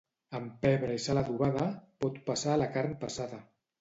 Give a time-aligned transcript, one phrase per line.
[0.37, 1.67] Amb pebre i sal adobada,
[2.05, 3.45] pot passar la carn passada.